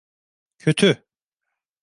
[0.57, 1.03] Kötü.